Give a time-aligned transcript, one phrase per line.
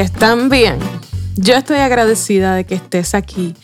[0.00, 0.78] están bien.
[1.36, 3.54] Yo estoy agradecida de que estés aquí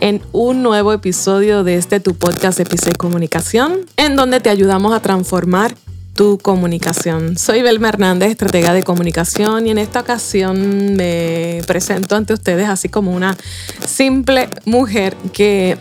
[0.00, 5.00] en un nuevo episodio de este tu podcast Epice Comunicación, en donde te ayudamos a
[5.00, 5.74] transformar
[6.14, 7.36] tu comunicación.
[7.36, 12.88] Soy Belma Hernández, estratega de comunicación, y en esta ocasión me presento ante ustedes así
[12.88, 13.36] como una
[13.84, 15.76] simple mujer que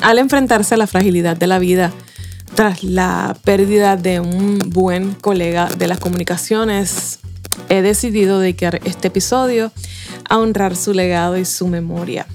[0.00, 1.92] al enfrentarse a la fragilidad de la vida,
[2.54, 7.18] tras la pérdida de un buen colega de las comunicaciones,
[7.68, 9.72] he decidido dedicar este episodio
[10.28, 12.26] a honrar su legado y su memoria,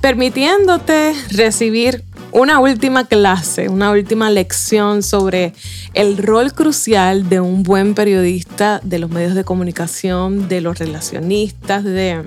[0.00, 5.52] permitiéndote recibir una última clase, una última lección sobre
[5.94, 11.84] el rol crucial de un buen periodista, de los medios de comunicación, de los relacionistas,
[11.84, 12.22] de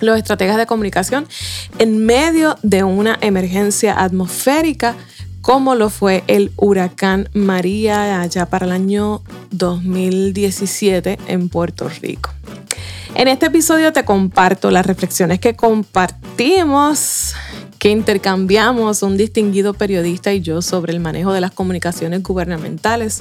[0.00, 1.26] los estrategas de comunicación
[1.78, 4.94] en medio de una emergencia atmosférica
[5.44, 12.30] como lo fue el huracán María allá para el año 2017 en Puerto Rico.
[13.14, 17.34] En este episodio te comparto las reflexiones que compartimos,
[17.78, 23.20] que intercambiamos un distinguido periodista y yo sobre el manejo de las comunicaciones gubernamentales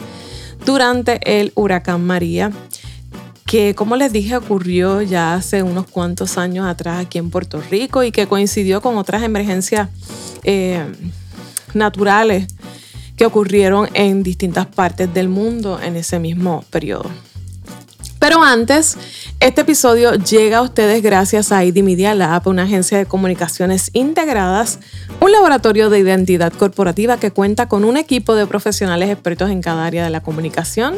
[0.66, 2.54] durante el huracán María,
[3.46, 8.02] que como les dije ocurrió ya hace unos cuantos años atrás aquí en Puerto Rico
[8.02, 9.90] y que coincidió con otras emergencias.
[10.46, 10.86] Eh,
[11.76, 12.48] naturales
[13.18, 17.10] que ocurrieron en distintas partes del mundo en ese mismo periodo.
[18.24, 18.98] Pero antes,
[19.42, 24.80] este episodio llega a ustedes gracias a ID Media Lab, una agencia de comunicaciones integradas,
[25.20, 29.86] un laboratorio de identidad corporativa que cuenta con un equipo de profesionales expertos en cada
[29.86, 30.96] área de la comunicación.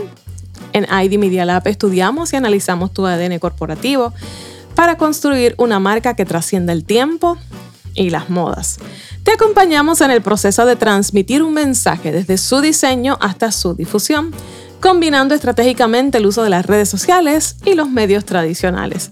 [0.71, 4.13] En ID Media Lab estudiamos y analizamos tu ADN corporativo
[4.75, 7.39] para construir una marca que trascienda el tiempo
[7.95, 8.77] y las modas.
[9.23, 14.31] Te acompañamos en el proceso de transmitir un mensaje desde su diseño hasta su difusión,
[14.79, 19.09] combinando estratégicamente el uso de las redes sociales y los medios tradicionales,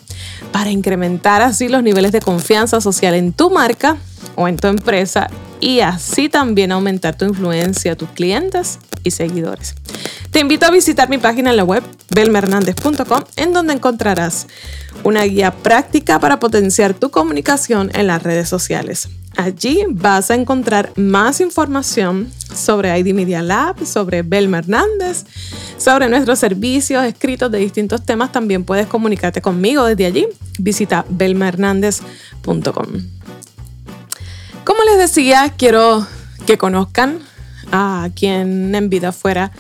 [0.52, 3.98] para incrementar así los niveles de confianza social en tu marca
[4.36, 5.30] o en tu empresa
[5.60, 9.76] y así también aumentar tu influencia tus clientes y seguidores.
[10.32, 14.48] Te invito a visitar mi página en la web belmernandez.com en donde encontrarás
[15.04, 19.10] una guía práctica para potenciar tu comunicación en las redes sociales.
[19.36, 25.26] Allí vas a encontrar más información sobre ID Media Lab, sobre Belma Hernández,
[25.78, 28.32] sobre nuestros servicios escritos de distintos temas.
[28.32, 30.28] También puedes comunicarte conmigo desde allí.
[30.60, 33.23] Visita belmahernandez.com.
[34.64, 36.08] Como les decía, quiero
[36.46, 37.20] que conozcan
[37.72, 39.52] a quien en vida fuera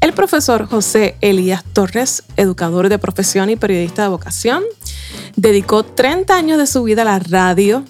[0.00, 4.64] el profesor José Elías Torres, educador de profesión y periodista de vocación.
[5.36, 7.84] Dedicó 30 años de su vida a la radio,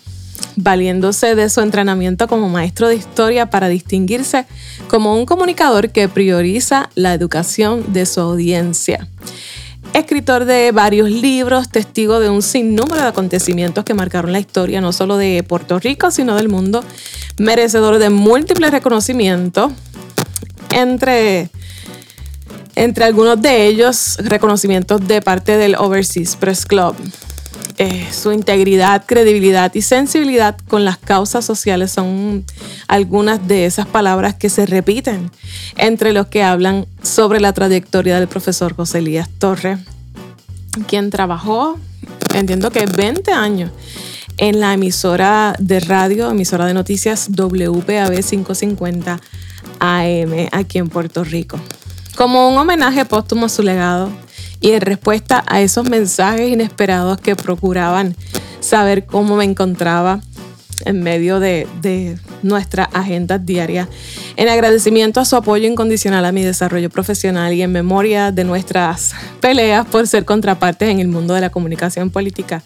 [0.56, 4.44] valiéndose de su entrenamiento como maestro de historia para distinguirse
[4.88, 9.08] como un comunicador que prioriza la educación de su audiencia.
[9.92, 14.92] Escritor de varios libros, testigo de un sinnúmero de acontecimientos que marcaron la historia no
[14.92, 16.84] solo de Puerto Rico, sino del mundo,
[17.38, 19.72] merecedor de múltiples reconocimientos,
[20.70, 21.50] entre,
[22.76, 26.94] entre algunos de ellos reconocimientos de parte del Overseas Press Club.
[27.82, 32.44] Eh, su integridad, credibilidad y sensibilidad con las causas sociales son
[32.88, 35.30] algunas de esas palabras que se repiten
[35.78, 39.78] entre los que hablan sobre la trayectoria del profesor José Elías Torres,
[40.88, 41.78] quien trabajó,
[42.34, 43.70] entiendo que 20 años,
[44.36, 49.20] en la emisora de radio, emisora de noticias WPAB 550
[49.78, 51.58] AM aquí en Puerto Rico.
[52.14, 54.10] Como un homenaje póstumo a su legado,
[54.60, 58.14] y en respuesta a esos mensajes inesperados que procuraban
[58.60, 60.20] saber cómo me encontraba
[60.84, 63.88] en medio de, de nuestra agenda diaria.
[64.36, 69.12] En agradecimiento a su apoyo incondicional a mi desarrollo profesional y en memoria de nuestras
[69.40, 72.62] peleas por ser contrapartes en el mundo de la comunicación política,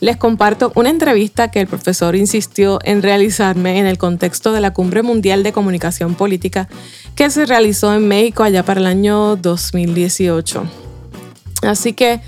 [0.00, 4.72] les comparto una entrevista que el profesor insistió en realizarme en el contexto de la
[4.72, 6.68] Cumbre Mundial de Comunicación Política
[7.14, 10.85] que se realizó en México allá para el año 2018.
[11.66, 12.20] Así que,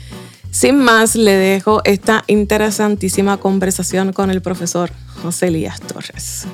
[0.50, 4.90] sin más, le dejo esta interesantísima conversación con el profesor
[5.22, 6.46] José Elías Torres.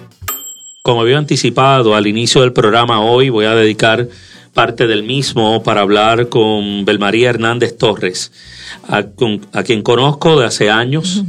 [0.82, 4.08] Como había anticipado al inicio del programa, hoy voy a dedicar
[4.52, 8.32] parte del mismo para hablar con Belmaría Hernández Torres,
[8.86, 9.02] a,
[9.64, 11.24] quien conozco de hace años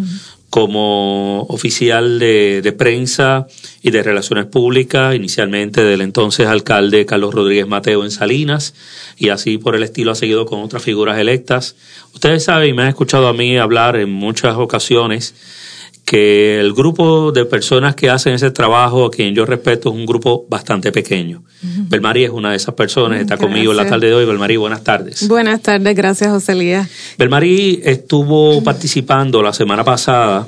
[0.56, 3.46] como oficial de, de, prensa
[3.82, 8.74] y de relaciones públicas, inicialmente del entonces alcalde Carlos Rodríguez Mateo en Salinas,
[9.18, 11.76] y así por el estilo ha seguido con otras figuras electas.
[12.14, 15.36] Ustedes saben y me han escuchado a mí hablar en muchas ocasiones
[16.06, 20.06] que el grupo de personas que hacen ese trabajo, a quien yo respeto, es un
[20.06, 21.44] grupo bastante pequeño.
[21.62, 24.26] Belmarí es una de esas personas, está conmigo en la tarde de hoy.
[24.26, 25.28] Belmarí, buenas tardes.
[25.28, 26.88] Buenas tardes, gracias José Lía.
[27.18, 30.48] Belmarí estuvo participando la semana pasada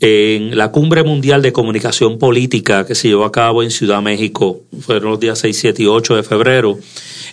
[0.00, 4.60] en la Cumbre Mundial de Comunicación Política que se llevó a cabo en Ciudad México,
[4.80, 6.78] fueron los días 6, 7 y 8 de febrero.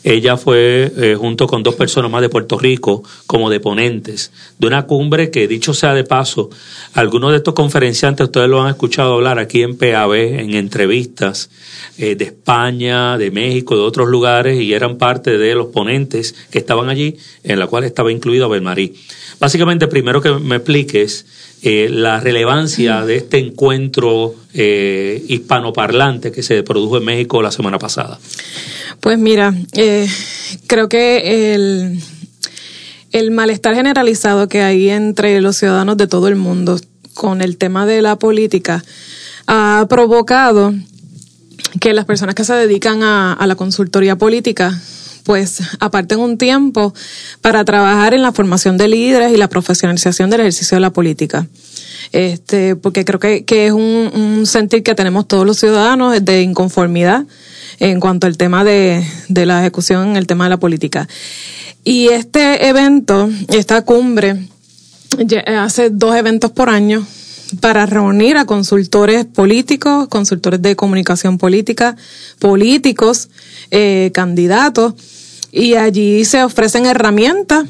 [0.09, 4.65] Ella fue, eh, junto con dos personas más de Puerto Rico, como de ponentes de
[4.65, 6.50] una cumbre que, dicho sea de paso,
[6.94, 11.50] algunos de estos conferenciantes ustedes lo han escuchado hablar aquí en PAB, en entrevistas
[11.98, 16.60] eh, de España, de México, de otros lugares, y eran parte de los ponentes que
[16.60, 18.95] estaban allí, en la cual estaba incluido Belmarí.
[19.42, 21.25] Básicamente, primero que me expliques
[21.63, 27.80] eh, la relevancia de este encuentro eh, hispanoparlante que se produjo en México la semana
[27.80, 28.19] pasada.
[29.00, 30.07] Pues mira, eh,
[30.68, 32.00] creo que el,
[33.12, 36.80] el malestar generalizado que hay entre los ciudadanos de todo el mundo
[37.15, 38.83] con el tema de la política
[39.48, 40.75] ha provocado
[41.80, 44.80] que las personas que se dedican a, a la consultoría política
[45.27, 46.94] pues aparten un tiempo
[47.41, 51.45] para trabajar en la formación de líderes y la profesionalización del ejercicio de la política.
[52.13, 57.25] Este, porque creo que, que es un, sentir que tenemos todos los ciudadanos de inconformidad
[57.79, 61.09] en cuanto al tema de, de la ejecución, el tema de la política.
[61.83, 64.47] Y este evento, esta cumbre,
[65.45, 67.06] hace dos eventos por año
[67.59, 71.97] para reunir a consultores políticos, consultores de comunicación política,
[72.39, 73.27] políticos,
[73.71, 74.94] eh, candidatos,
[75.51, 77.65] y allí se ofrecen herramientas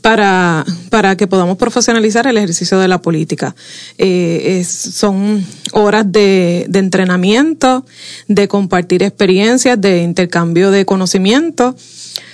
[0.00, 3.54] para, para que podamos profesionalizar el ejercicio de la política.
[3.98, 7.84] Eh, son horas de, de entrenamiento,
[8.26, 11.76] de compartir experiencias, de intercambio de conocimiento,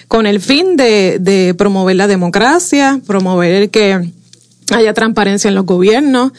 [0.08, 4.08] con el fin de, de promover la democracia, promover que
[4.72, 6.32] haya transparencia en los gobiernos,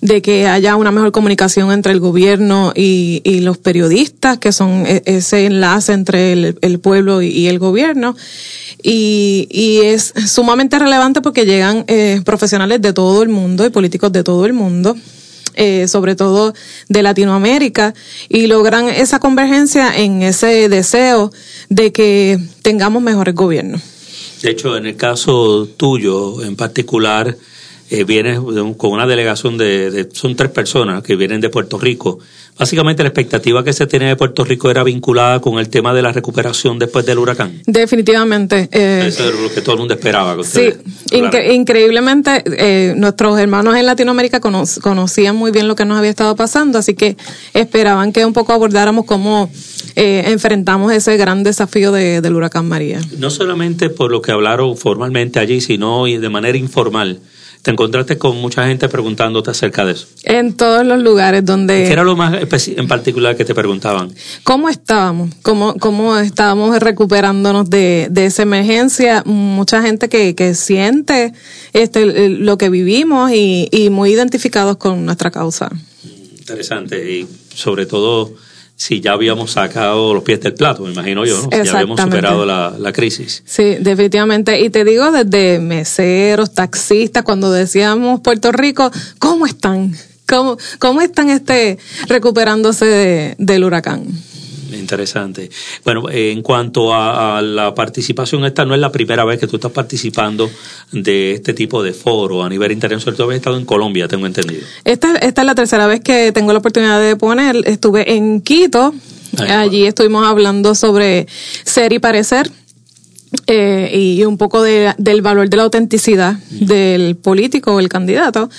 [0.00, 4.84] de que haya una mejor comunicación entre el gobierno y, y los periodistas, que son
[4.86, 8.16] e, ese enlace entre el, pueblo y, el gobierno.
[8.82, 14.12] Y, y, es sumamente relevante porque llegan eh, profesionales de todo el mundo y políticos
[14.12, 14.96] de todo el mundo.
[15.54, 16.54] Eh, sobre todo
[16.88, 17.92] de Latinoamérica,
[18.28, 21.32] y logran esa convergencia en ese deseo
[21.68, 23.82] de que tengamos mejores gobiernos.
[24.42, 27.36] De hecho, en el caso tuyo en particular,
[27.90, 28.38] eh, vienes
[28.76, 32.20] con una delegación de, de, son tres personas que vienen de Puerto Rico.
[32.60, 36.02] Básicamente la expectativa que se tenía de Puerto Rico era vinculada con el tema de
[36.02, 37.62] la recuperación después del huracán.
[37.66, 38.68] Definitivamente.
[38.70, 40.36] Eh, Eso es lo que todo el mundo esperaba.
[40.36, 40.72] Que sí,
[41.10, 46.10] incre increíblemente eh, nuestros hermanos en Latinoamérica cono conocían muy bien lo que nos había
[46.10, 47.16] estado pasando, así que
[47.54, 49.50] esperaban que un poco abordáramos cómo
[49.96, 53.00] eh, enfrentamos ese gran desafío de, del huracán María.
[53.16, 57.20] No solamente por lo que hablaron formalmente allí, sino de manera informal
[57.62, 60.06] te encontraste con mucha gente preguntándote acerca de eso.
[60.22, 61.84] En todos los lugares donde...
[61.84, 62.34] ¿Qué era lo más
[62.68, 64.12] en particular que te preguntaban?
[64.44, 65.34] ¿Cómo estábamos?
[65.42, 69.22] ¿Cómo, cómo estábamos recuperándonos de, de esa emergencia?
[69.26, 71.32] Mucha gente que, que siente
[71.72, 75.70] este, lo que vivimos y, y muy identificados con nuestra causa.
[76.38, 78.32] Interesante y sobre todo
[78.80, 81.50] si ya habíamos sacado los pies del plato, me imagino yo, ¿no?
[81.52, 83.42] Si ya habíamos superado la, la, crisis.
[83.44, 84.58] Sí, definitivamente.
[84.58, 89.94] Y te digo desde meseros, taxistas, cuando decíamos Puerto Rico, ¿cómo están?
[90.26, 94.06] ¿Cómo, cómo están este recuperándose de, del huracán?
[94.72, 95.50] Interesante.
[95.84, 99.56] Bueno, en cuanto a, a, la participación, esta no es la primera vez que tú
[99.56, 100.50] estás participando
[100.92, 103.16] de este tipo de foro a nivel internacional.
[103.16, 104.62] Tú habías estado en Colombia, tengo entendido.
[104.84, 107.56] Esta, esta es la tercera vez que tengo la oportunidad de poner.
[107.66, 108.94] Estuve en Quito.
[109.38, 109.88] Allí bueno.
[109.88, 111.26] estuvimos hablando sobre
[111.64, 112.50] ser y parecer.
[113.46, 118.50] Eh, y un poco de, del valor de la autenticidad del político o el candidato.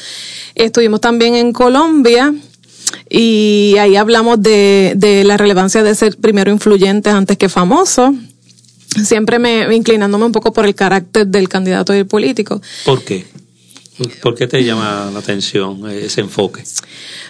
[0.55, 2.33] Estuvimos también en Colombia
[3.09, 8.11] y ahí hablamos de, de la relevancia de ser primero influyentes antes que famosos.
[9.03, 12.61] Siempre me inclinándome un poco por el carácter del candidato y el político.
[12.85, 13.25] ¿Por qué?
[14.21, 16.63] ¿Por qué te llama la atención ese enfoque?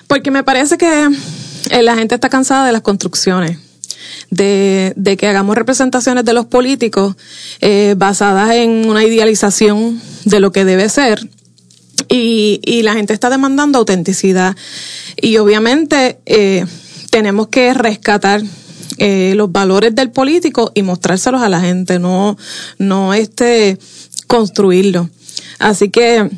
[0.08, 1.10] Porque me parece que
[1.70, 3.58] eh, la gente está cansada de las construcciones.
[4.30, 7.16] De, de que hagamos representaciones de los políticos
[7.60, 11.28] eh, basadas en una idealización de lo que debe ser
[12.12, 14.56] y, y la gente está demandando autenticidad.
[15.20, 16.66] Y obviamente eh,
[17.10, 18.44] tenemos que rescatar
[18.98, 22.38] eh, los valores del político y mostrárselos a la gente, no,
[22.78, 23.80] no este,
[24.28, 25.10] construirlo.
[25.58, 26.30] Así que,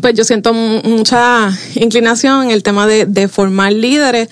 [0.00, 4.28] pues yo siento mucha inclinación en el tema de, formar líderes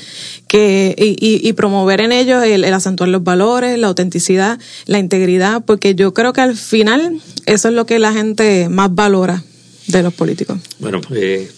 [0.46, 5.64] que, y, y, promover en ellos el, el, acentuar los valores, la autenticidad, la integridad,
[5.64, 9.42] porque yo creo que al final eso es lo que la gente más valora
[9.90, 10.58] de los políticos.
[10.78, 11.50] Bueno, eh,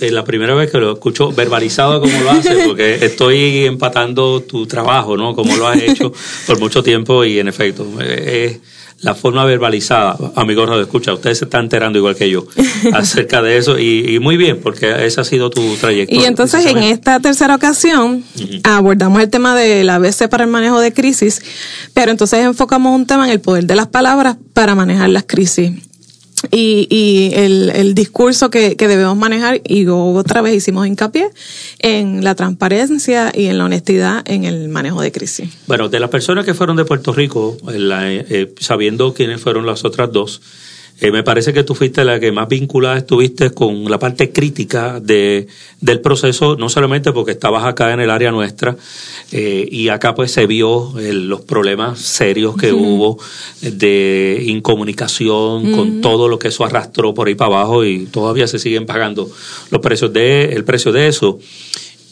[0.00, 4.66] es la primera vez que lo escucho verbalizado como lo hace, porque estoy empatando tu
[4.66, 5.34] trabajo, ¿no?
[5.34, 6.12] Como lo has hecho
[6.46, 8.58] por mucho tiempo y en efecto, es
[9.00, 12.46] la forma verbalizada, amigos de escucha, ustedes se están enterando igual que yo
[12.94, 16.22] acerca de eso y, muy bien, porque esa ha sido tu trayectoria.
[16.22, 18.24] Y entonces en esta tercera ocasión
[18.64, 21.42] abordamos el tema de la ABC para el manejo de crisis,
[21.92, 25.72] pero entonces enfocamos un tema en el poder de las palabras para manejar las crisis
[26.50, 31.30] y, y el, el, discurso que, que, debemos manejar, y otra vez hicimos hincapié
[31.78, 35.50] en la transparencia y en la honestidad en el manejo de crisis.
[35.66, 40.12] Bueno, de las personas que fueron de Puerto Rico, eh, sabiendo quiénes fueron las otras
[40.12, 40.40] dos,
[40.98, 44.98] eh, me parece que tú fuiste la que más vinculada estuviste con la parte crítica
[44.98, 45.46] de,
[45.80, 48.76] del proceso, no solamente porque estabas acá en el área nuestra
[49.30, 53.18] eh, y acá pues se vio eh, los problemas serios que hubo
[53.60, 58.58] de incomunicación con todo lo que eso arrastró por ahí para abajo y todavía se
[58.58, 59.30] siguen pagando
[59.70, 61.38] los precios de el precio de eso.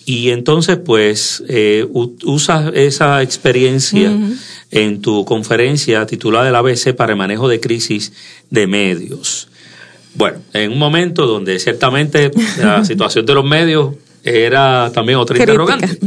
[0.07, 1.87] Y entonces, pues, eh,
[2.25, 4.13] usas esa experiencia
[4.71, 8.13] en tu conferencia titulada El ABC para el manejo de crisis
[8.51, 9.49] de medios.
[10.15, 13.95] Bueno, en un momento donde ciertamente la situación de los medios
[14.25, 15.99] era también otra interrogante.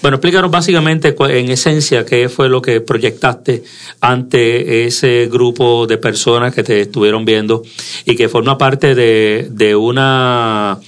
[0.00, 3.62] Bueno, explícanos básicamente en esencia qué fue lo que proyectaste
[4.00, 7.62] ante ese grupo de personas que te estuvieron viendo
[8.06, 10.78] y que forma parte de, de una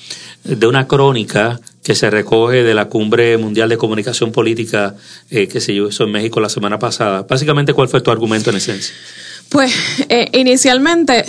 [0.43, 4.95] de una crónica que se recoge de la Cumbre Mundial de Comunicación Política
[5.29, 7.27] que se hizo en México la semana pasada.
[7.29, 8.95] Básicamente, ¿cuál fue tu argumento en esencia?
[9.49, 9.75] Pues
[10.09, 11.25] eh, inicialmente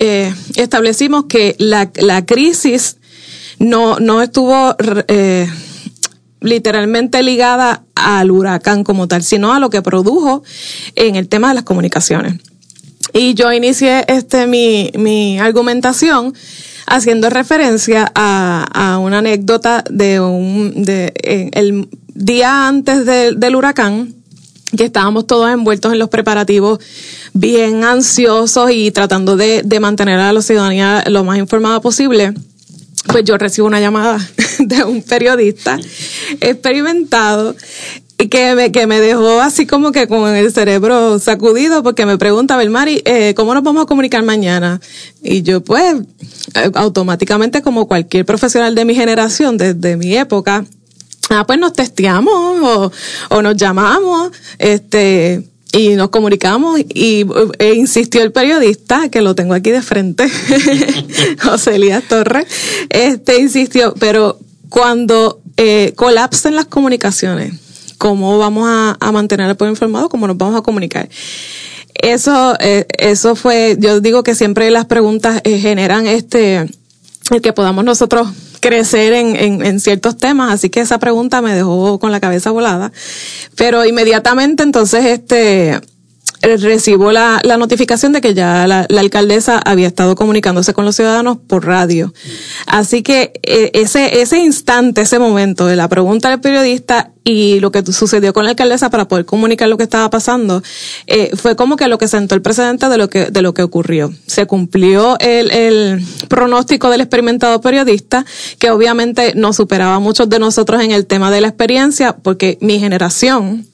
[0.00, 2.98] eh, establecimos que la, la, crisis
[3.58, 4.76] no, no estuvo
[5.08, 5.48] eh,
[6.42, 10.44] literalmente ligada al huracán como tal, sino a lo que produjo
[10.94, 12.34] en el tema de las comunicaciones.
[13.14, 16.34] Y yo inicié este mi, mi argumentación
[16.86, 21.12] haciendo referencia a, a una anécdota de un de
[21.52, 24.14] el día antes del huracán
[24.76, 26.78] que estábamos todos envueltos en los preparativos
[27.34, 32.34] bien ansiosos y tratando de, de mantener a la ciudadanía lo más informada posible
[33.06, 34.18] pues yo recibo una llamada
[34.58, 35.78] de un periodista
[36.40, 37.54] experimentado
[38.28, 42.56] que me, que me dejó así como que con el cerebro sacudido porque me pregunta,
[42.56, 44.80] Belmari, eh, ¿cómo nos vamos a comunicar mañana?
[45.22, 45.94] Y yo pues
[46.54, 50.64] eh, automáticamente como cualquier profesional de mi generación, desde mi época,
[51.30, 52.92] ah, pues nos testeamos o,
[53.30, 57.26] o nos llamamos, este, y nos comunicamos y
[57.58, 60.28] e insistió el periodista, que lo tengo aquí de frente,
[61.42, 62.46] José Elías Torres,
[62.90, 64.38] este insistió, pero
[64.68, 67.54] cuando eh, colapsen las comunicaciones,
[68.02, 71.08] cómo vamos a, mantener al pueblo informado, cómo nos vamos a comunicar.
[71.94, 76.68] Eso, eh, eso fue, yo digo que siempre las preguntas eh, generan este,
[77.30, 78.26] el que podamos nosotros
[78.58, 82.50] crecer en, en, en, ciertos temas, así que esa pregunta me dejó con la cabeza
[82.50, 82.90] volada.
[83.54, 85.80] Pero inmediatamente entonces este
[86.42, 90.96] recibo la, la, notificación de que ya la, la, alcaldesa había estado comunicándose con los
[90.96, 92.12] ciudadanos por radio.
[92.66, 97.70] Así que eh, ese, ese instante, ese momento de la pregunta del periodista y lo
[97.70, 100.62] que sucedió con la alcaldesa para poder comunicar lo que estaba pasando,
[101.06, 103.62] eh, fue como que lo que sentó el precedente de lo que, de lo que
[103.62, 104.12] ocurrió.
[104.26, 108.24] Se cumplió el, el pronóstico del experimentado periodista,
[108.58, 112.58] que obviamente no superaba a muchos de nosotros en el tema de la experiencia, porque
[112.60, 113.66] mi generación,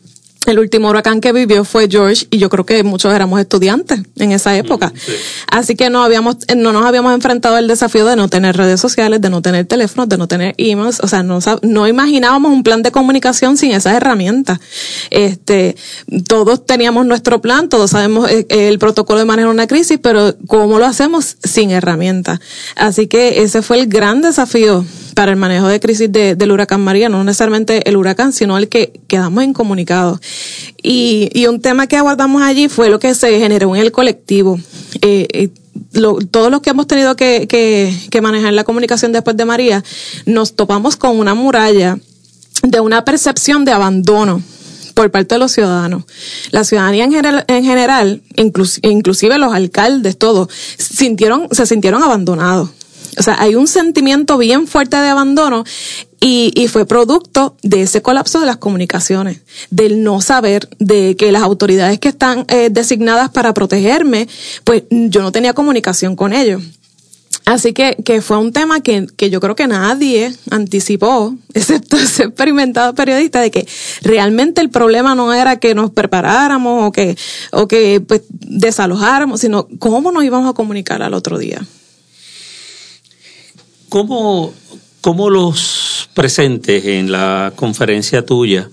[0.49, 4.33] el último huracán que vivió fue George y yo creo que muchos éramos estudiantes en
[4.33, 4.93] esa época.
[5.50, 9.21] Así que no habíamos, no nos habíamos enfrentado al desafío de no tener redes sociales,
[9.21, 11.00] de no tener teléfonos, de no tener emails.
[11.00, 14.59] O sea, no, no imaginábamos un plan de comunicación sin esas herramientas.
[15.11, 15.76] Este,
[16.26, 20.78] todos teníamos nuestro plan, todos sabemos eh, el, protocolo de manejar una crisis, pero ¿cómo
[20.78, 22.40] lo hacemos sin herramientas?
[22.76, 26.81] Así que ese fue el gran desafío para el manejo de crisis de, del huracán
[26.81, 30.21] María, no necesariamente el huracán, sino el que quedamos incomunicados.
[30.83, 34.59] Y, y un tema que abordamos allí fue lo que se generó en el colectivo.
[35.02, 35.49] Eh, eh,
[36.30, 39.85] todos los que hemos tenido que, manejar la comunicación después de María,
[40.26, 41.99] nos topamos con una muralla
[42.62, 44.42] de una percepción de abandono
[44.95, 46.04] por parte de los ciudadanos.
[46.50, 52.71] La ciudadanía en general inclusive los alcaldes, todos, sintieron, se sintieron abandonados.
[53.18, 55.64] O sea, hay un sentimiento bien fuerte de abandono
[56.20, 61.30] y, y, fue producto de ese colapso de las comunicaciones, del no saber de que
[61.30, 64.28] las autoridades que están eh, designadas para protegerme,
[64.64, 66.62] pues yo no tenía comunicación con ellos.
[67.48, 72.25] Así que, que fue un tema que, que yo creo que nadie anticipó, excepto ese
[72.25, 73.66] experimentado periodista, de que
[74.02, 77.16] realmente el problema no era que nos preparáramos o que,
[77.52, 81.64] o que pues, desalojáramos, sino cómo nos íbamos a comunicar al otro día.
[83.88, 84.52] ¿Cómo,
[85.09, 88.69] cómo los presentes en la conferencia tuya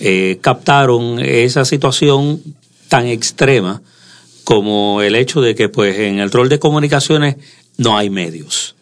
[0.00, 2.42] eh, captaron esa situación
[2.88, 3.80] tan extrema
[4.42, 7.36] como el hecho de que pues en el rol de comunicaciones
[7.76, 8.75] no hay medios?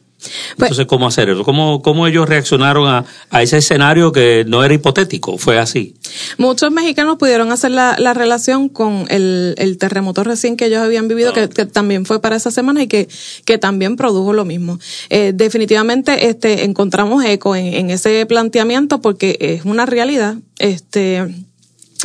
[0.56, 1.44] Pues Entonces, ¿cómo hacer eso?
[1.44, 5.38] ¿Cómo, cómo ellos reaccionaron a, a, ese escenario que no era hipotético?
[5.38, 5.94] Fue así.
[6.38, 11.08] Muchos mexicanos pudieron hacer la, la relación con el, el, terremoto recién que ellos habían
[11.08, 13.08] vivido, que, que, también fue para esa semana y que,
[13.44, 14.78] que también produjo lo mismo.
[15.10, 20.36] Eh, definitivamente este, encontramos eco en, en ese planteamiento porque es una realidad.
[20.58, 21.18] Este,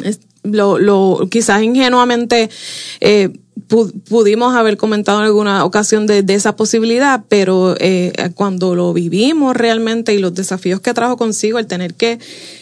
[0.04, 2.50] es, lo, lo, quizás ingenuamente
[3.02, 3.30] eh,
[3.70, 9.56] pudimos haber comentado en alguna ocasión de, de esa posibilidad, pero eh, cuando lo vivimos
[9.56, 12.20] realmente y los desafíos que trajo consigo el tener que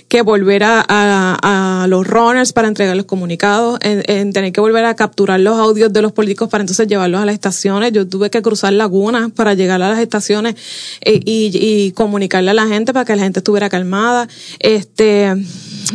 [0.07, 4.95] que volver a, a, los runners para entregar los comunicados, en, tener que volver a
[4.95, 7.91] capturar los audios de los políticos para entonces llevarlos a las estaciones.
[7.91, 10.55] Yo tuve que cruzar lagunas para llegar a las estaciones
[11.01, 14.27] eh, y, comunicarle a la gente para que la gente estuviera calmada.
[14.59, 15.33] Este,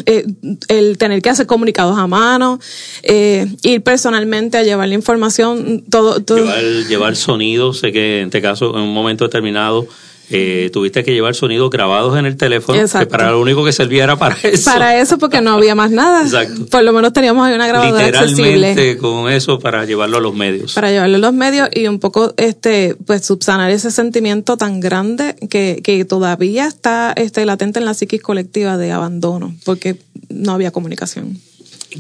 [0.07, 0.27] eh,
[0.69, 2.59] el tener que hacer comunicados a mano,
[3.03, 6.21] eh, ir personalmente a llevar la información, todo.
[6.21, 6.39] todo.
[6.39, 9.87] Llevar, llevar sonido, sé que en este caso, en un momento determinado,
[10.31, 14.05] eh, tuviste que llevar sonidos grabados en el teléfono, que para lo único que servía
[14.05, 14.71] era para eso.
[14.71, 16.23] Para eso, porque no había más nada.
[16.23, 16.67] Exacto.
[16.67, 20.73] Por lo menos teníamos ahí una grabadora Literalmente con eso para llevarlo a los medios.
[20.73, 25.37] Para llevarlo a los medios y un poco, este, pues subsanar ese sentimiento tan grande
[25.51, 29.97] que, que todavía está este, latente en la psiquis colectiva de abandono, porque
[30.29, 31.39] no había comunicación.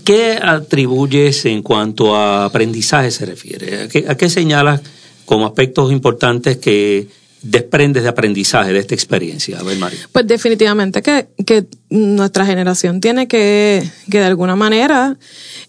[0.04, 3.82] ¿Qué atribuyes en cuanto a aprendizaje se refiere?
[3.82, 4.80] ¿A qué, a qué señalas
[5.26, 7.08] como aspectos importantes que
[7.42, 9.58] desprendes de aprendizaje de esta experiencia?
[9.58, 9.98] A ver, María.
[10.12, 15.18] Pues definitivamente que, que nuestra generación tiene que, que de alguna manera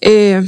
[0.01, 0.41] eh,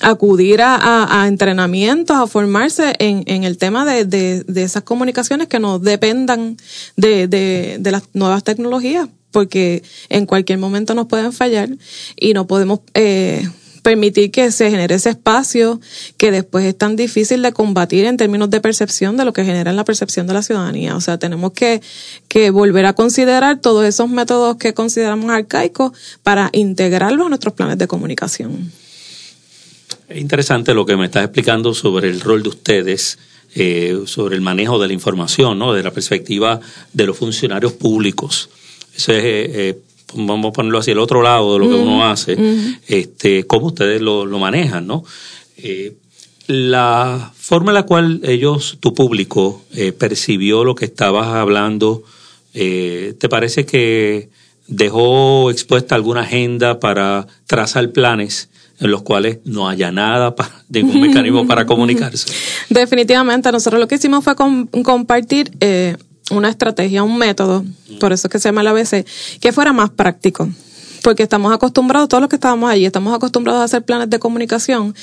[0.00, 5.48] acudir a, a, entrenamientos, a formarse en, en el tema de, de, de, esas comunicaciones
[5.48, 6.56] que no dependan
[6.96, 11.70] de, de, de las nuevas tecnologías, porque en cualquier momento nos pueden fallar
[12.16, 12.80] y no podemos...
[12.94, 13.46] Eh,
[13.84, 15.78] permitir que se genere ese espacio
[16.16, 19.70] que después es tan difícil de combatir en términos de percepción de lo que genera
[19.70, 20.96] en la percepción de la ciudadanía.
[20.96, 21.82] O sea, tenemos que,
[22.26, 25.92] que volver a considerar todos esos métodos que consideramos arcaicos
[26.22, 28.72] para integrarlos a nuestros planes de comunicación.
[30.08, 33.18] Es interesante lo que me estás explicando sobre el rol de ustedes.
[33.56, 35.72] Eh, sobre el manejo de la información, ¿no?
[35.72, 36.60] De la perspectiva
[36.92, 38.48] de los funcionarios públicos.
[38.96, 39.78] Eso es eh, eh
[40.14, 42.36] vamos a ponerlo así, el otro lado de lo que uno hace,
[42.86, 45.04] este, cómo ustedes lo, lo manejan, ¿no?
[45.56, 45.94] Eh,
[46.46, 52.02] la forma en la cual ellos, tu público, eh, percibió lo que estabas hablando,
[52.52, 54.28] eh, ¿te parece que
[54.66, 58.48] dejó expuesta alguna agenda para trazar planes
[58.80, 62.32] en los cuales no haya nada, para, ningún mecanismo para comunicarse?
[62.68, 65.96] Definitivamente, nosotros lo que hicimos fue compartir eh,
[66.30, 67.64] una estrategia, un método,
[68.00, 69.06] por eso es que se llama el ABC,
[69.40, 70.48] que fuera más práctico.
[71.02, 74.94] Porque estamos acostumbrados, todos los que estábamos allí, estamos acostumbrados a hacer planes de comunicación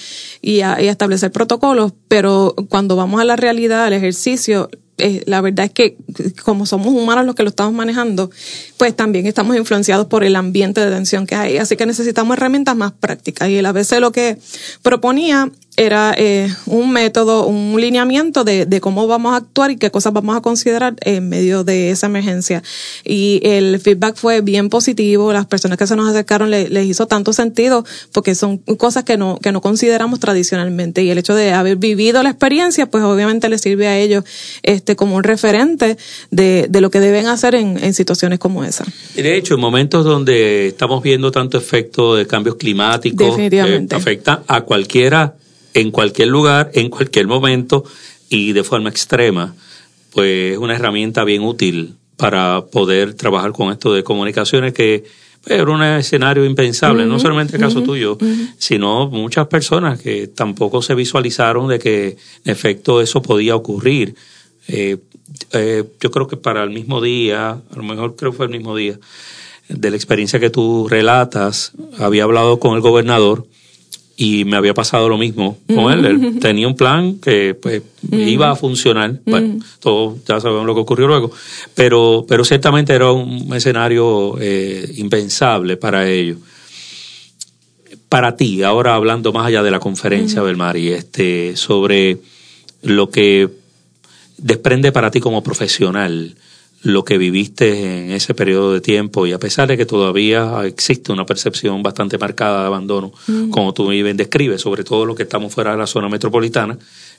[0.41, 4.69] y a, y a establecer protocolos, pero cuando vamos a la realidad, al ejercicio,
[5.01, 5.97] eh, la verdad es que
[6.43, 8.29] como somos humanos los que lo estamos manejando,
[8.77, 11.57] pues también estamos influenciados por el ambiente de tensión que hay.
[11.57, 13.49] Así que necesitamos herramientas más prácticas.
[13.49, 14.37] Y el ABC lo que
[14.81, 19.89] proponía era eh, un método, un lineamiento de, de, cómo vamos a actuar y qué
[19.89, 22.61] cosas vamos a considerar en medio de esa emergencia.
[23.05, 27.31] Y el feedback fue bien positivo, las personas que se nos acercaron les hizo tanto
[27.31, 31.77] sentido porque son cosas que no, que no consideramos tradicionalmente y el hecho de haber
[31.77, 34.25] vivido la experiencia, pues obviamente les sirve a ellos
[34.63, 35.97] este, como un referente
[36.30, 38.86] de, de lo que deben hacer en, en situaciones como esa.
[39.15, 44.62] De hecho, en momentos donde estamos viendo tanto efecto de cambios climáticos, que afecta a
[44.62, 45.36] cualquiera
[45.73, 47.84] en cualquier lugar, en cualquier momento
[48.30, 49.54] y de forma extrema,
[50.12, 55.04] pues es una herramienta bien útil para poder trabajar con esto de comunicaciones que
[55.43, 58.17] pues, era un escenario impensable, no solamente el caso tuyo,
[58.58, 64.15] sino muchas personas que tampoco se visualizaron de que en efecto eso podía ocurrir.
[64.67, 64.97] Eh,
[65.54, 68.52] eh, yo creo que para el mismo día, a lo mejor creo que fue el
[68.52, 69.00] mismo día,
[69.69, 73.45] de la experiencia que tú relatas, había hablado con el gobernador
[74.17, 76.06] y me había pasado lo mismo con él.
[76.06, 79.19] Él tenía un plan que pues iba a funcionar.
[79.26, 81.32] Bueno, todos ya sabemos lo que ocurrió luego,
[81.74, 86.38] pero, pero ciertamente era un escenario eh, impensable para ellos.
[88.10, 92.17] Para ti, ahora hablando más allá de la conferencia, Belmari, este, sobre
[92.84, 93.61] lo que
[94.41, 96.36] desprende para ti como profesional,
[96.84, 101.12] lo que viviste en ese periodo de tiempo y a pesar de que todavía existe
[101.12, 103.12] una percepción bastante marcada de abandono,
[103.51, 106.77] como tú bien describes, sobre todo lo que estamos fuera de la zona metropolitana,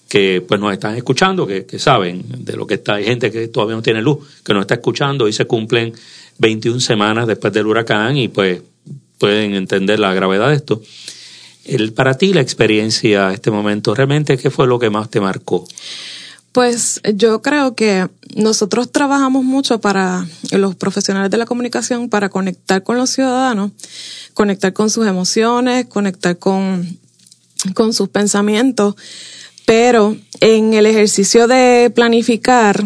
[0.09, 2.95] que pues nos están escuchando, que, que, saben de lo que está.
[2.95, 5.93] Hay gente que todavía no tiene luz, que nos está escuchando y se cumplen
[6.39, 8.61] 21 semanas después del huracán y pues
[9.19, 10.83] pueden entender la gravedad de esto.
[11.65, 15.65] El, para ti la experiencia, este momento, realmente, ¿qué fue lo que más te marcó?
[16.53, 22.83] Pues yo creo que nosotros trabajamos mucho para los profesionales de la comunicación para conectar
[22.83, 23.73] con los ciudadanos,
[24.35, 26.99] conectar con sus emociones, conectar con,
[27.75, 28.97] con sus pensamientos,
[29.65, 32.85] pero en el ejercicio de planificar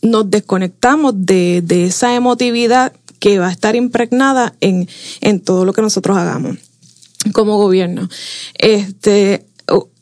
[0.00, 4.88] nos desconectamos de, de esa emotividad que va a estar impregnada en,
[5.20, 6.58] en todo lo que nosotros hagamos
[7.32, 8.08] como gobierno.
[8.58, 9.46] Este,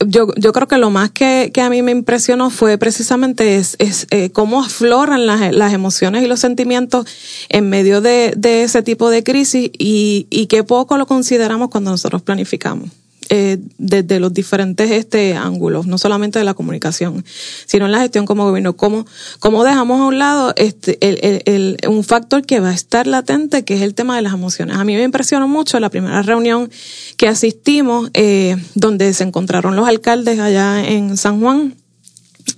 [0.06, 3.76] yo, yo creo que lo más que, que a mí me impresionó fue precisamente es,
[3.78, 7.06] es eh, cómo afloran las, las emociones y los sentimientos
[7.48, 11.90] en medio de, de ese tipo de crisis y, y qué poco lo consideramos cuando
[11.90, 12.90] nosotros planificamos
[13.32, 17.24] eh, desde los diferentes este, ángulos, no solamente de la comunicación,
[17.64, 18.76] sino en la gestión como gobierno.
[18.76, 19.06] ¿Cómo,
[19.38, 23.64] cómo dejamos a un lado este, el, el, un factor que va a estar latente,
[23.64, 24.76] que es el tema de las emociones?
[24.76, 26.70] A mí me impresionó mucho la primera reunión
[27.16, 31.76] que asistimos, eh, donde se encontraron los alcaldes allá en San Juan.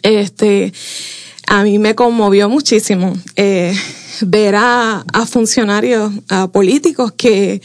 [0.03, 0.73] Este,
[1.47, 3.13] a mí me conmovió muchísimo.
[3.37, 3.75] Eh,
[4.21, 7.61] ver a, a, funcionarios, a políticos que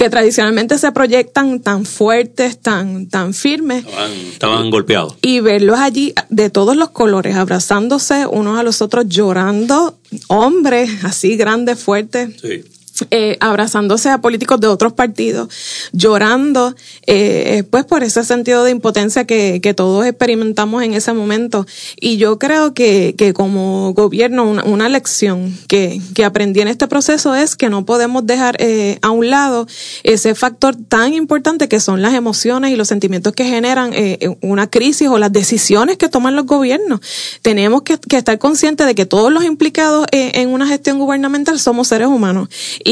[0.00, 3.84] que tradicionalmente se proyectan tan fuertes, tan, tan firmes.
[4.32, 5.16] Estaban, golpeados.
[5.20, 9.98] Y verlos allí de todos los colores, abrazándose unos a los otros, llorando,
[10.28, 12.30] hombres así grandes, fuertes.
[12.40, 12.64] Sí
[13.10, 15.48] eh, abrazándose a políticos de otros partidos,
[15.92, 16.74] llorando,
[17.06, 21.64] eh, pues por ese sentido de impotencia que, todos experimentamos en ese momento.
[22.00, 26.88] Y yo creo que, que como gobierno, una, una lección que, que, aprendí en este
[26.88, 29.66] proceso es que no podemos dejar eh, a un lado
[30.02, 34.68] ese factor tan importante que son las emociones y los sentimientos que generan eh, una
[34.68, 37.00] crisis o las decisiones que toman los gobiernos.
[37.42, 41.88] Tenemos que, estar conscientes de que todos los implicados eh, en una gestión gubernamental somos
[41.88, 42.48] seres humanos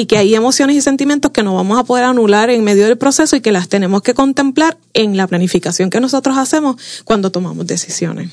[0.07, 3.37] que hay emociones y sentimientos que no vamos a poder anular en medio del proceso
[3.37, 8.31] y que las tenemos que contemplar en la planificación que nosotros hacemos cuando tomamos decisiones.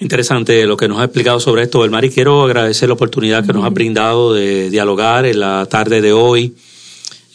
[0.00, 3.52] Interesante lo que nos ha explicado sobre esto, Belmar, y quiero agradecer la oportunidad que
[3.52, 6.54] nos ha brindado de dialogar en la tarde de hoy.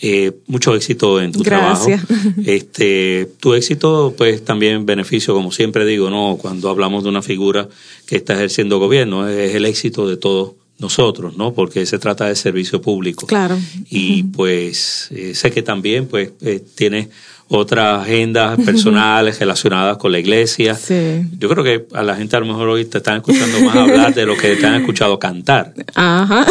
[0.01, 2.05] Eh, mucho éxito en tu Gracias.
[2.05, 2.29] trabajo.
[2.45, 7.67] Este, tu éxito, pues también beneficio, como siempre digo, no, cuando hablamos de una figura
[8.05, 11.53] que está ejerciendo gobierno, es el éxito de todos nosotros, ¿no?
[11.53, 13.25] Porque se trata de servicio público.
[13.27, 13.57] Claro.
[13.89, 17.09] Y pues eh, sé que también pues eh, tiene
[17.53, 20.75] otras agendas personales relacionadas con la iglesia.
[20.75, 21.21] Sí.
[21.37, 24.13] Yo creo que a la gente a lo mejor hoy te están escuchando más hablar
[24.13, 25.73] de lo que te han escuchado cantar.
[25.95, 26.45] Ajá.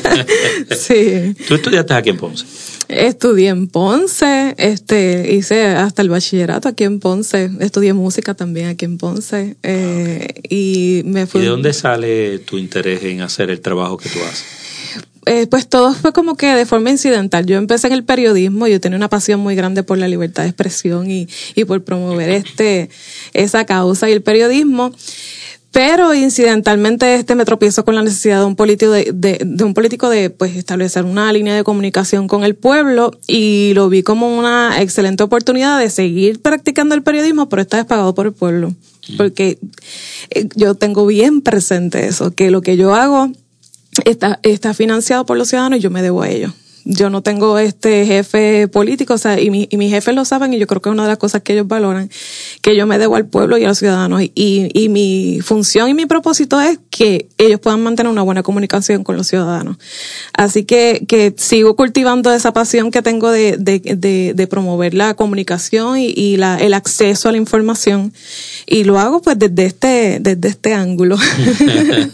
[0.70, 1.34] sí.
[1.46, 2.44] ¿Tú estudiaste aquí en Ponce?
[2.88, 8.86] Estudié en Ponce, este, hice hasta el bachillerato aquí en Ponce, estudié música también aquí
[8.86, 11.42] en Ponce eh, y me fui.
[11.42, 14.67] ¿Y de dónde sale tu interés en hacer el trabajo que tú haces?
[15.26, 17.44] Eh, pues todo fue como que de forma incidental.
[17.44, 20.48] Yo empecé en el periodismo, yo tenía una pasión muy grande por la libertad de
[20.48, 22.88] expresión y, y por promover este,
[23.34, 24.92] esa causa y el periodismo.
[25.70, 29.74] Pero incidentalmente este me tropiezo con la necesidad de un político de, de, de, un
[29.74, 34.38] político de pues establecer una línea de comunicación con el pueblo y lo vi como
[34.38, 38.74] una excelente oportunidad de seguir practicando el periodismo, pero esta vez pagado por el pueblo.
[39.18, 39.58] Porque
[40.30, 43.30] eh, yo tengo bien presente eso, que lo que yo hago
[44.04, 46.52] está, está financiado por los ciudadanos y yo me debo a ellos
[46.90, 50.54] yo no tengo este jefe político, o sea, y, mi, y mis jefes lo saben
[50.54, 52.10] y yo creo que es una de las cosas que ellos valoran,
[52.62, 54.22] que yo me debo al pueblo y a los ciudadanos.
[54.22, 59.04] Y, y mi función y mi propósito es que ellos puedan mantener una buena comunicación
[59.04, 59.76] con los ciudadanos.
[60.32, 65.12] Así que, que sigo cultivando esa pasión que tengo de, de, de, de promover la
[65.14, 68.14] comunicación y, y la, el acceso a la información.
[68.66, 71.18] Y lo hago pues desde este, desde este ángulo.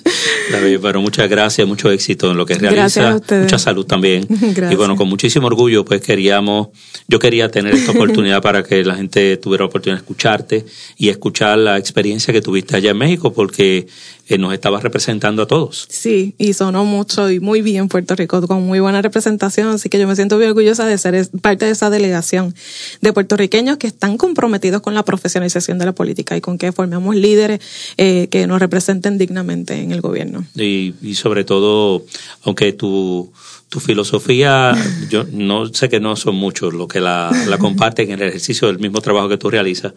[0.51, 2.81] David, pero muchas gracias, mucho éxito en lo que realiza.
[2.81, 3.43] Gracias a ustedes.
[3.45, 4.27] Mucha salud también.
[4.29, 4.63] Gracias.
[4.70, 6.68] Y bueno, con muchísimo orgullo, pues queríamos,
[7.09, 11.09] yo quería tener esta oportunidad para que la gente tuviera la oportunidad de escucharte y
[11.09, 13.87] escuchar la experiencia que tuviste allá en México, porque
[14.27, 15.87] eh, nos estabas representando a todos.
[15.90, 19.98] Sí, y sonó mucho y muy bien Puerto Rico, con muy buena representación, así que
[19.98, 22.55] yo me siento muy orgullosa de ser parte de esa delegación
[23.03, 27.14] de puertorriqueños que están comprometidos con la profesionalización de la política y con que formemos
[27.14, 27.61] líderes
[27.98, 30.46] eh, que nos representen dignamente en el gobierno.
[30.55, 32.05] Y, y sobre todo,
[32.44, 33.31] aunque tu
[33.68, 34.74] tu filosofía,
[35.11, 38.68] yo no sé que no son muchos los que la, la comparten en el ejercicio
[38.68, 39.94] del mismo trabajo que tú realizas,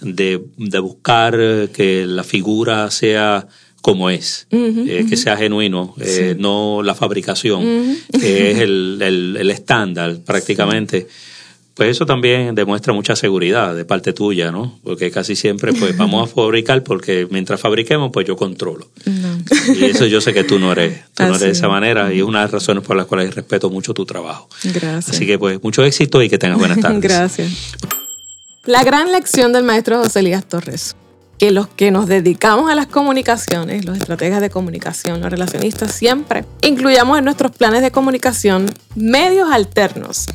[0.00, 3.46] de, de buscar que la figura sea
[3.80, 5.08] como es, uh -huh, eh, uh -huh.
[5.08, 8.20] que sea genuino, eh, no la fabricación, uh -huh.
[8.20, 11.00] que es el, el, el estándar prácticamente.
[11.00, 11.06] Sí.
[11.74, 14.78] Pues eso también demuestra mucha seguridad de parte tuya, ¿no?
[14.84, 18.88] Porque casi siempre, pues vamos a fabricar porque mientras fabriquemos, pues yo controlo.
[19.76, 22.18] Y eso yo sé que tú no eres, tú no eres de esa manera y
[22.18, 24.48] es una de las razones por las cuales respeto mucho tu trabajo.
[24.62, 25.10] Gracias.
[25.10, 27.00] Así que pues mucho éxito y que tengas buenas tardes.
[27.00, 27.76] Gracias.
[28.64, 30.96] La gran lección del maestro José Elías Torres
[31.38, 36.44] que los que nos dedicamos a las comunicaciones, los estrategas de comunicación, los relacionistas, siempre
[36.62, 40.26] incluyamos en nuestros planes de comunicación medios alternos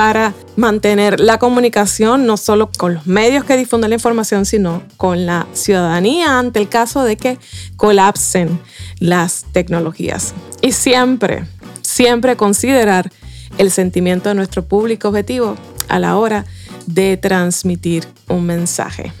[0.00, 5.26] para mantener la comunicación no solo con los medios que difunden la información, sino con
[5.26, 7.38] la ciudadanía ante el caso de que
[7.76, 8.58] colapsen
[8.98, 10.32] las tecnologías.
[10.62, 11.44] Y siempre,
[11.82, 13.12] siempre considerar
[13.58, 15.54] el sentimiento de nuestro público objetivo
[15.90, 16.46] a la hora
[16.86, 19.12] de transmitir un mensaje.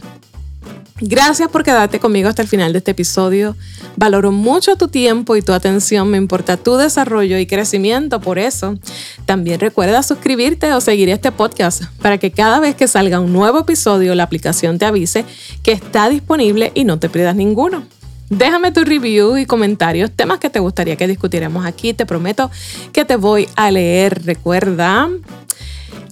[1.02, 3.56] Gracias por quedarte conmigo hasta el final de este episodio.
[3.96, 6.10] Valoro mucho tu tiempo y tu atención.
[6.10, 8.20] Me importa tu desarrollo y crecimiento.
[8.20, 8.78] Por eso,
[9.24, 13.60] también recuerda suscribirte o seguir este podcast para que cada vez que salga un nuevo
[13.60, 15.24] episodio, la aplicación te avise
[15.62, 17.84] que está disponible y no te pierdas ninguno.
[18.28, 21.94] Déjame tu review y comentarios, temas que te gustaría que discutiéramos aquí.
[21.94, 22.50] Te prometo
[22.92, 24.22] que te voy a leer.
[24.26, 25.08] Recuerda.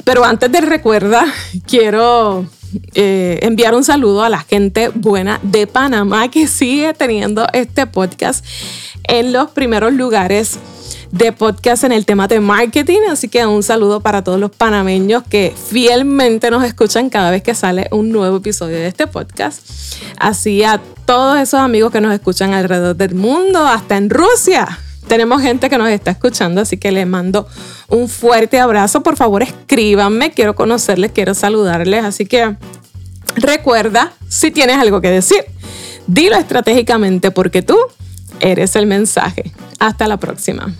[0.05, 1.27] Pero antes de recuerda,
[1.67, 2.47] quiero
[2.95, 8.45] eh, enviar un saludo a la gente buena de Panamá que sigue teniendo este podcast
[9.05, 10.59] en los primeros lugares
[11.11, 13.01] de podcast en el tema de marketing.
[13.11, 17.55] Así que un saludo para todos los panameños que fielmente nos escuchan cada vez que
[17.55, 19.61] sale un nuevo episodio de este podcast.
[20.19, 24.79] Así a todos esos amigos que nos escuchan alrededor del mundo, hasta en Rusia
[25.09, 27.49] tenemos gente que nos está escuchando, así que les mando
[27.89, 29.03] un fuerte abrazo.
[29.03, 32.05] Por favor, escríbanme, quiero conocerles, quiero saludarles.
[32.05, 32.57] Así que
[33.35, 35.45] recuerda, si tienes algo que decir,
[36.07, 37.77] dilo estratégicamente porque tú
[38.41, 39.53] eres el mensaje.
[39.81, 40.73] Hasta la próxima.